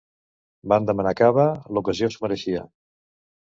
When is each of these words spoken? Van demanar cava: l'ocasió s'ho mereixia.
Van 0.73 0.87
demanar 0.87 1.13
cava: 1.21 1.47
l'ocasió 1.77 2.13
s'ho 2.15 2.27
mereixia. 2.27 2.69